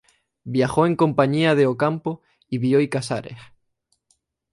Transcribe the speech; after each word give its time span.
Viajó 0.45 0.87
en 0.87 0.95
compañía 0.95 1.53
de 1.53 1.67
Ocampo 1.67 2.23
y 2.47 2.57
Bioy 2.57 2.89
Casares. 2.89 3.37